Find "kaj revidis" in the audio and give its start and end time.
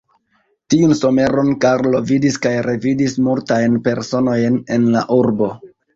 2.45-3.15